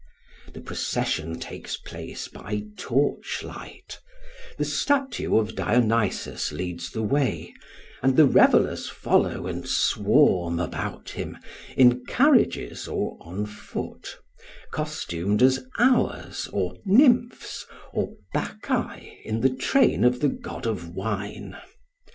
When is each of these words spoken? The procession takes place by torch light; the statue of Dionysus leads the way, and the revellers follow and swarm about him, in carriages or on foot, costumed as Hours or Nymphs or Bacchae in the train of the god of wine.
The 0.55 0.61
procession 0.61 1.39
takes 1.39 1.77
place 1.77 2.27
by 2.27 2.63
torch 2.75 3.43
light; 3.43 3.99
the 4.57 4.65
statue 4.65 5.37
of 5.37 5.53
Dionysus 5.55 6.51
leads 6.51 6.89
the 6.89 7.03
way, 7.03 7.53
and 8.01 8.17
the 8.17 8.25
revellers 8.25 8.89
follow 8.89 9.45
and 9.45 9.67
swarm 9.67 10.59
about 10.59 11.11
him, 11.11 11.37
in 11.77 12.03
carriages 12.05 12.87
or 12.87 13.15
on 13.21 13.45
foot, 13.45 14.17
costumed 14.71 15.43
as 15.43 15.67
Hours 15.77 16.49
or 16.51 16.73
Nymphs 16.83 17.67
or 17.93 18.15
Bacchae 18.33 19.21
in 19.23 19.41
the 19.41 19.53
train 19.55 20.03
of 20.03 20.19
the 20.19 20.29
god 20.29 20.65
of 20.65 20.89
wine. 20.95 21.55